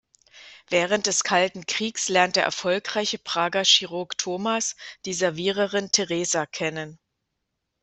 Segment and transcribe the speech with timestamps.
[0.67, 6.97] Während des Kalten Kriegs lernt der erfolgreiche Prager Chirurg Tomas die Serviererin Teresa kennen.